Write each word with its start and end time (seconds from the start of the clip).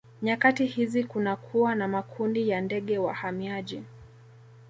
Nyakati 0.21 0.65
hizi 0.65 1.03
kunakuwa 1.03 1.75
na 1.75 1.87
makundi 1.87 2.49
ya 2.49 2.61
ndege 2.61 2.97
wahamiaji 2.97 3.83